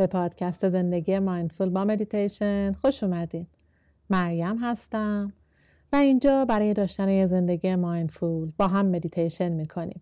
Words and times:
به 0.00 0.06
پادکست 0.06 0.68
زندگی 0.68 1.18
mindful 1.18 1.68
با 1.68 1.84
مدیتیشن 1.84 2.72
خوش 2.72 3.02
اومدین. 3.02 3.46
مریم 4.10 4.58
هستم 4.58 5.32
و 5.92 5.96
اینجا 5.96 6.44
برای 6.44 6.74
داشتن 6.74 7.08
یه 7.08 7.26
زندگی 7.26 7.76
mindful 7.76 8.52
با 8.58 8.68
هم 8.68 8.86
مدیتیشن 8.86 9.48
می‌کنیم 9.48 10.00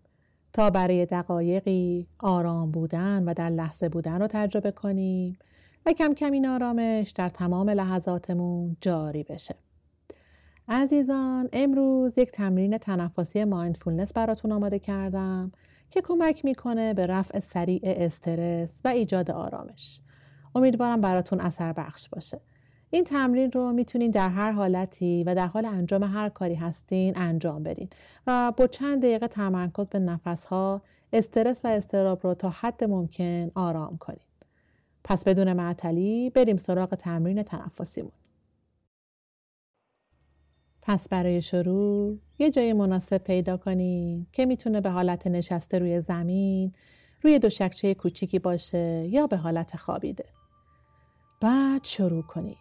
تا 0.53 0.69
برای 0.69 1.05
دقایقی 1.05 2.07
آرام 2.19 2.71
بودن 2.71 3.23
و 3.23 3.33
در 3.33 3.49
لحظه 3.49 3.89
بودن 3.89 4.21
رو 4.21 4.27
تجربه 4.27 4.71
کنیم 4.71 5.37
و 5.85 5.93
کم 5.93 6.13
کم 6.13 6.31
این 6.31 6.47
آرامش 6.47 7.11
در 7.11 7.29
تمام 7.29 7.69
لحظاتمون 7.69 8.77
جاری 8.81 9.23
بشه. 9.23 9.55
عزیزان 10.67 11.49
امروز 11.53 12.17
یک 12.17 12.31
تمرین 12.31 12.77
تنفسی 12.77 13.43
mindfulness 13.43 14.13
براتون 14.13 14.51
آماده 14.51 14.79
کردم 14.79 15.51
که 15.89 16.01
کمک 16.01 16.45
می‌کنه 16.45 16.93
به 16.93 17.07
رفع 17.07 17.39
سریع 17.39 17.81
استرس 17.83 18.81
و 18.85 18.87
ایجاد 18.87 19.31
آرامش. 19.31 20.01
امیدوارم 20.55 21.01
براتون 21.01 21.41
اثر 21.41 21.73
بخش 21.73 22.09
باشه. 22.09 22.41
این 22.89 23.03
تمرین 23.03 23.51
رو 23.51 23.71
می‌تونین 23.71 24.11
در 24.11 24.29
هر 24.29 24.51
حالتی 24.51 25.23
و 25.23 25.35
در 25.35 25.47
حال 25.47 25.65
انجام 25.65 26.03
هر 26.03 26.29
کاری 26.29 26.55
هستین 26.55 27.17
انجام 27.17 27.63
بدین 27.63 27.89
و 28.27 28.53
با 28.57 28.67
چند 28.67 29.01
دقیقه 29.01 29.27
تمرکز 29.27 29.89
به 29.89 29.99
نفسها 29.99 30.81
استرس 31.13 31.65
و 31.65 31.67
استراب 31.67 32.19
رو 32.23 32.33
تا 32.33 32.49
حد 32.49 32.83
ممکن 32.83 33.51
آرام 33.55 33.97
کنین. 33.97 34.25
پس 35.03 35.23
بدون 35.23 35.53
معطلی 35.53 36.29
بریم 36.29 36.57
سراغ 36.57 36.95
تمرین 36.95 37.43
تنفسیمون. 37.43 38.11
پس 40.89 41.09
برای 41.09 41.41
شروع 41.41 42.17
یه 42.39 42.51
جای 42.51 42.73
مناسب 42.73 43.17
پیدا 43.17 43.57
کنید 43.57 44.27
که 44.31 44.45
می‌تونه 44.45 44.81
به 44.81 44.89
حالت 44.89 45.27
نشسته 45.27 45.79
روی 45.79 46.01
زمین 46.01 46.71
روی 47.21 47.39
دو 47.39 47.49
شکچه 47.49 47.93
کوچیکی 47.93 48.39
باشه 48.39 49.07
یا 49.09 49.27
به 49.27 49.37
حالت 49.37 49.75
خوابیده. 49.75 50.25
بعد 51.41 51.83
شروع 51.83 52.21
کنید. 52.21 52.57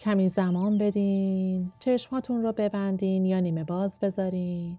کمی 0.00 0.28
زمان 0.28 0.78
بدین، 0.78 1.72
چشماتون 1.80 2.42
رو 2.42 2.52
ببندین 2.52 3.24
یا 3.24 3.40
نیمه 3.40 3.64
باز 3.64 3.98
بذارین 4.00 4.78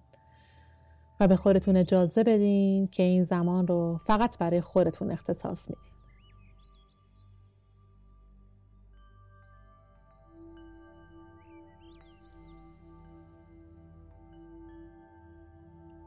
و 1.20 1.28
به 1.28 1.36
خودتون 1.36 1.78
اجازه 1.78 2.24
بدین 2.24 2.88
که 2.88 3.04
این 3.04 3.24
زمان 3.24 3.68
رو 3.68 4.00
فقط 4.06 4.38
برای 4.38 4.62
خودتون 4.62 5.12
اختصاص 5.12 5.70
میدین. 5.70 5.93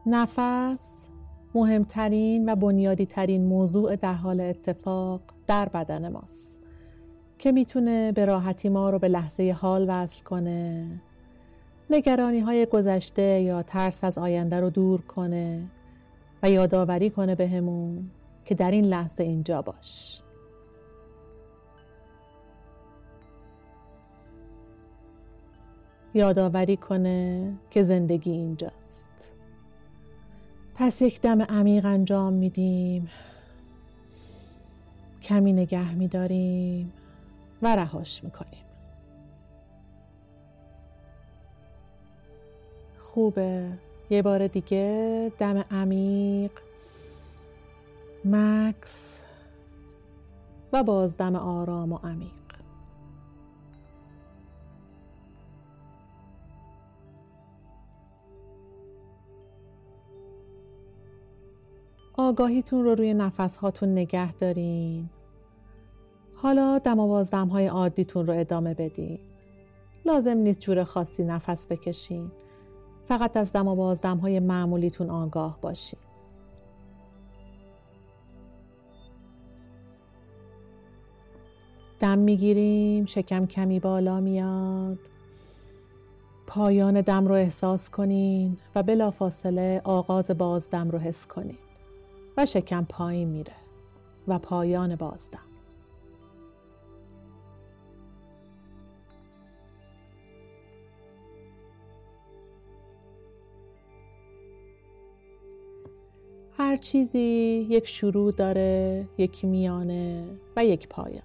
نفس 0.06 1.08
مهمترین 1.54 2.52
و 2.52 2.56
بنیادی 2.56 3.06
ترین 3.06 3.44
موضوع 3.44 3.96
در 3.96 4.14
حال 4.14 4.40
اتفاق 4.40 5.20
در 5.46 5.68
بدن 5.68 6.08
ماست 6.12 6.60
که 7.38 7.52
می‌تونه 7.52 8.12
به 8.12 8.24
راحتی 8.24 8.68
ما 8.68 8.90
رو 8.90 8.98
به 8.98 9.08
لحظه 9.08 9.56
حال 9.60 9.86
وصل 9.88 10.24
کنه 10.24 10.86
نگرانی 11.90 12.40
های 12.40 12.66
گذشته 12.66 13.22
یا 13.22 13.62
ترس 13.62 14.04
از 14.04 14.18
آینده 14.18 14.60
رو 14.60 14.70
دور 14.70 15.00
کنه 15.00 15.62
و 16.42 16.50
یادآوری 16.50 17.10
کنه 17.10 17.34
بهمون 17.34 18.10
که 18.44 18.54
در 18.54 18.70
این 18.70 18.84
لحظه 18.84 19.24
اینجا 19.24 19.62
باش. 19.62 20.22
یادآوری 26.14 26.76
کنه 26.76 27.52
که 27.70 27.82
زندگی 27.82 28.30
اینجاست. 28.30 29.35
پس 30.78 31.02
یک 31.02 31.20
دم 31.20 31.42
عمیق 31.42 31.86
انجام 31.86 32.32
میدیم. 32.32 33.08
کمی 35.22 35.52
نگه 35.52 35.94
میداریم 35.94 36.92
و 37.62 37.76
رهاش 37.76 38.24
می‌کنیم. 38.24 38.64
خوبه. 42.98 43.78
یه 44.10 44.22
بار 44.22 44.46
دیگه 44.46 45.32
دم 45.38 45.64
عمیق 45.70 46.50
مکس 48.24 49.22
و 50.72 50.82
باز 50.82 51.16
دم 51.16 51.36
آرام 51.36 51.92
و 51.92 51.98
عمیق. 52.04 52.55
آگاهیتون 62.18 62.84
رو 62.84 62.94
روی 62.94 63.14
نفس 63.14 63.56
هاتون 63.56 63.92
نگه 63.92 64.32
دارین. 64.32 65.08
حالا 66.36 66.78
دم 66.78 66.98
و 66.98 67.08
بازدم 67.08 67.48
های 67.48 67.66
عادیتون 67.66 68.26
رو 68.26 68.40
ادامه 68.40 68.74
بدین. 68.74 69.18
لازم 70.06 70.36
نیست 70.36 70.60
جور 70.60 70.84
خاصی 70.84 71.24
نفس 71.24 71.66
بکشین. 71.66 72.30
فقط 73.02 73.36
از 73.36 73.52
دم 73.52 73.68
و 73.68 73.74
بازدم 73.74 74.16
های 74.18 74.40
معمولیتون 74.40 75.10
آگاه 75.10 75.58
باشین. 75.60 76.00
دم 82.00 82.18
می‌گیریم 82.18 83.04
شکم 83.04 83.46
کمی 83.46 83.80
بالا 83.80 84.20
میاد 84.20 84.98
پایان 86.46 87.00
دم 87.00 87.26
رو 87.26 87.34
احساس 87.34 87.90
کنین 87.90 88.58
و 88.74 88.82
بلافاصله 88.82 89.80
آغاز 89.84 90.30
بازدم 90.30 90.90
رو 90.90 90.98
حس 90.98 91.26
کنین 91.26 91.58
و 92.36 92.46
شکم 92.46 92.84
پایین 92.84 93.28
میره 93.28 93.52
و 94.28 94.38
پایان 94.38 94.96
بازدم 94.96 95.38
هر 106.58 106.76
چیزی 106.76 107.18
یک 107.70 107.88
شروع 107.88 108.32
داره، 108.32 109.08
یک 109.18 109.44
میانه 109.44 110.24
و 110.56 110.64
یک 110.64 110.88
پایان. 110.88 111.22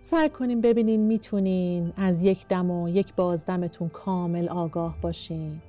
سعی 0.00 0.28
کنیم 0.28 0.60
ببینین 0.60 1.00
می‌تونین 1.00 1.92
از 1.96 2.22
یک 2.22 2.48
دم 2.48 2.70
و 2.70 2.88
یک 2.88 3.14
بازدمتون 3.14 3.88
کامل 3.88 4.48
آگاه 4.48 4.96
باشین 5.00 5.60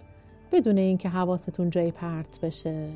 بدون 0.52 0.78
اینکه 0.78 1.10
حواستون 1.10 1.70
جای 1.70 1.92
پرت 1.92 2.40
بشه 2.42 2.90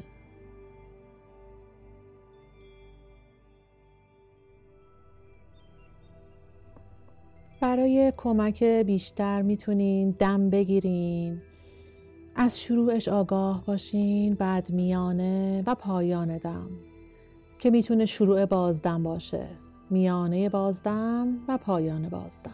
برای 7.62 8.14
کمک 8.18 8.64
بیشتر 8.64 9.42
می‌تونین 9.42 10.12
دم 10.12 10.50
بگیرین. 10.50 11.42
از 12.36 12.62
شروعش 12.62 13.08
آگاه 13.08 13.66
باشین 13.66 14.34
بعد 14.34 14.70
میانه 14.70 15.64
و 15.68 15.76
پایان 15.76 16.38
دم 16.38 16.70
که 17.60 17.70
می‌تونه 17.70 18.06
شروع 18.06 18.46
بازدم 18.46 19.04
باشه. 19.04 19.48
میانه 19.90 20.50
بازدم 20.50 21.28
و 21.48 21.58
پایان 21.58 22.10
بازدم. 22.10 22.54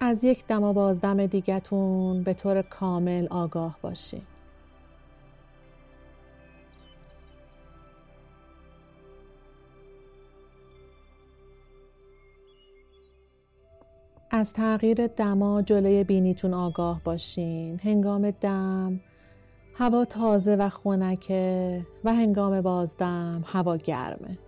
از 0.00 0.24
یک 0.24 0.46
دم 0.46 0.62
و 0.62 0.72
بازدم 0.72 1.26
دیگتون 1.26 2.22
به 2.22 2.34
طور 2.34 2.62
کامل 2.62 3.26
آگاه 3.30 3.78
باشین. 3.82 4.22
از 14.36 14.52
تغییر 14.52 15.06
دما 15.06 15.62
جلوی 15.62 16.04
بینیتون 16.04 16.54
آگاه 16.54 17.00
باشین. 17.04 17.80
هنگام 17.84 18.30
دم 18.30 19.00
هوا 19.74 20.04
تازه 20.04 20.56
و 20.56 20.68
خنکه 20.68 21.86
و 22.04 22.14
هنگام 22.14 22.60
بازدم 22.60 23.44
هوا 23.46 23.76
گرمه. 23.76 24.38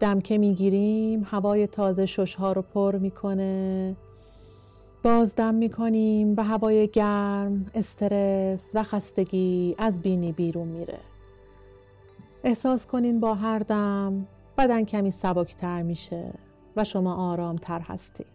دم 0.00 0.20
که 0.20 0.38
می‌گیریم 0.38 1.22
هوای 1.30 1.66
تازه 1.66 2.06
ششها 2.06 2.52
رو 2.52 2.62
پر 2.62 2.96
می‌کنه. 2.96 3.96
بازدم 5.02 5.54
می‌کنیم 5.54 6.34
و 6.36 6.44
هوای 6.44 6.88
گرم 6.88 7.66
استرس 7.74 8.70
و 8.74 8.82
خستگی 8.82 9.74
از 9.78 10.02
بینی 10.02 10.32
بیرون 10.32 10.68
میره. 10.68 11.09
احساس 12.44 12.86
کنین 12.86 13.20
با 13.20 13.34
هر 13.34 13.58
دم 13.58 14.26
بدن 14.58 14.84
کمی 14.84 15.10
سبکتر 15.10 15.82
میشه 15.82 16.32
و 16.76 16.84
شما 16.84 17.14
آرامتر 17.14 17.80
هستید. 17.80 18.26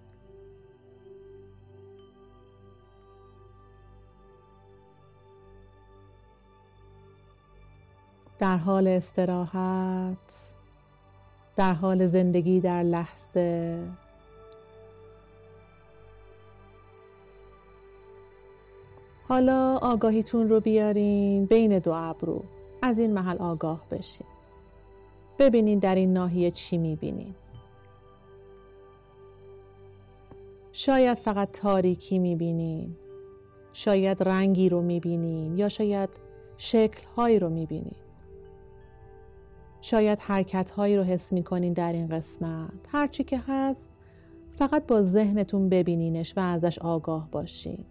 در 8.40 8.58
حال 8.58 8.88
استراحت 8.88 10.18
در 11.56 11.74
حال 11.74 12.06
زندگی 12.06 12.60
در 12.60 12.84
لحظه 12.84 13.80
حالا 19.28 19.78
آگاهیتون 19.82 20.50
رو 20.50 20.60
بیارین 20.60 21.46
بین 21.46 21.80
دو 21.80 21.92
ابرو 21.92 22.44
از 22.86 23.00
این 23.00 23.14
محل 23.14 23.38
آگاه 23.38 23.82
بشین. 23.92 24.28
ببینین 25.40 25.80
در 25.80 25.96
این 25.96 26.14
ناحیه 26.14 26.52
چی 26.52 26.78
می‌بینین. 26.78 27.36
شاید 30.72 31.18
فقط 31.18 31.52
تاریکی 31.52 32.20
می‌بینین. 32.20 32.96
شاید 33.74 34.24
رنگی 34.24 34.70
رو 34.70 34.82
می‌بینین 34.82 35.56
یا 35.56 35.70
شاید 35.70 36.10
شکلهایی 36.58 37.40
رو 37.40 37.50
می‌بینین. 37.50 37.96
شاید 39.82 40.20
حرکتهایی 40.20 40.98
رو 40.98 41.04
حس 41.04 41.34
می‌کنین 41.34 41.74
در 41.74 41.94
این 41.94 42.08
قسمت. 42.08 42.72
هرچی 42.92 43.24
که 43.24 43.42
هست 43.48 43.92
فقط 44.52 44.88
با 44.88 45.02
ذهنتون 45.02 45.70
ببینینش 45.70 46.38
و 46.38 46.40
ازش 46.40 46.80
آگاه 46.80 47.32
باشین. 47.32 47.86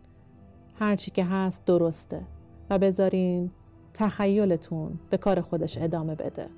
هرچی 0.74 1.10
که 1.10 1.24
هست 1.24 1.64
درسته 1.64 2.22
و 2.70 2.78
بذارین 2.78 3.50
تخیلتون 3.94 4.98
به 5.10 5.16
کار 5.16 5.40
خودش 5.40 5.78
ادامه 5.78 6.14
بده 6.14 6.48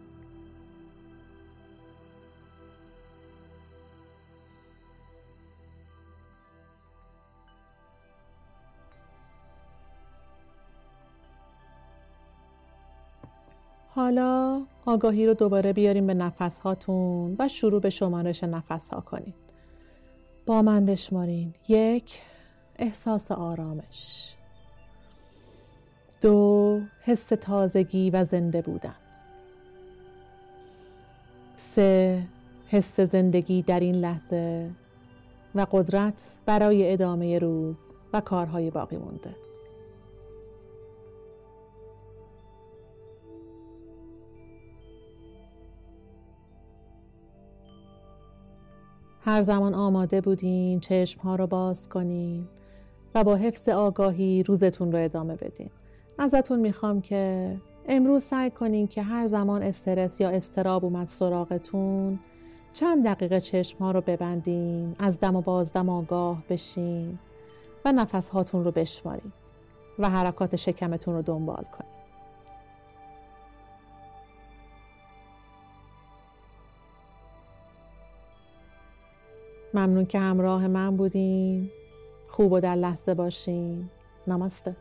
حالا 13.97 14.63
آگاهی 14.87 15.27
رو 15.27 15.35
دوباره 15.35 15.73
بیاریم 15.73 16.07
به 16.07 16.15
نفس 16.15 16.61
هاتون 16.61 17.37
و 17.39 17.49
شروع 17.49 17.81
به 17.81 17.91
شمارش 17.91 18.45
نفس 18.45 18.91
ها 18.91 19.01
کنید. 19.01 19.35
با 20.47 20.63
من 20.63 20.87
بشمارین. 20.87 21.55
یک 21.69 22.21
احساس 22.79 23.33
آرامش. 23.33 24.36
دو 26.21 26.81
حس 27.01 27.27
تازگی 27.27 28.11
و 28.11 28.25
زنده 28.25 28.63
بودن. 28.63 28.95
سه 31.57 32.23
حس 32.69 33.01
زندگی 33.01 33.63
در 33.63 33.81
این 33.81 33.95
لحظه 33.95 34.71
و 35.55 35.67
قدرت 35.71 36.39
برای 36.47 36.93
ادامه 36.93 37.39
روز 37.39 37.79
و 38.13 38.21
کارهای 38.21 38.71
باقی 38.71 38.97
مونده. 38.97 39.37
هر 49.21 49.43
زمان 49.43 49.75
آماده 49.75 50.21
بودین 50.21 50.81
چشم 50.81 51.21
ها 51.21 51.37
رو 51.37 51.47
باز 51.47 51.89
کنین 51.89 52.49
و 53.15 53.25
با 53.25 53.37
حفظ 53.37 53.69
آگاهی 53.69 54.43
روزتون 54.43 54.93
رو 54.93 55.05
ادامه 55.05 55.37
بدین. 55.37 55.71
ازتون 56.19 56.59
می‌خوام 56.59 57.01
که 57.01 57.57
امروز 57.89 58.23
سعی 58.23 58.51
کنین 58.51 58.89
که 58.89 59.03
هر 59.03 59.27
زمان 59.27 59.63
استرس 59.63 60.21
یا 60.21 60.31
استراب 60.31 60.85
اومد 60.85 61.09
سراغتون 61.09 62.19
چند 62.73 63.05
دقیقه 63.05 63.41
چشم 63.41 63.79
ها 63.79 63.91
رو 63.91 64.01
ببندین 64.01 64.97
از 64.99 65.21
دم 65.21 65.37
و 65.37 65.41
بازدم 65.41 65.89
آگاه 65.89 66.43
بشین 66.49 67.19
و 67.85 67.93
نفس 67.93 68.29
هاتون 68.29 68.65
رو 68.65 68.71
بشمارین 68.71 69.33
و 69.99 70.11
حرکات 70.11 70.57
شکمتون 70.57 71.15
رو 71.15 71.23
دنبال 71.23 71.65
کنین. 71.73 71.91
ممنون 79.75 80.07
که 80.07 80.19
همراه 80.19 80.69
من 80.69 80.97
بودین. 80.97 81.71
خوب 82.29 82.53
و 82.53 82.61
در 82.61 82.75
لحظه 82.75 83.15
باشین. 83.15 83.91
نماسته. 84.27 84.77